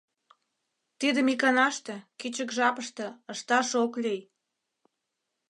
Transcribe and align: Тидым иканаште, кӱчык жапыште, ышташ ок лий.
Тидым 0.99 1.27
иканаште, 1.33 1.95
кӱчык 2.19 2.49
жапыште, 2.57 3.07
ышташ 3.31 3.69
ок 3.83 3.93
лий. 4.03 4.21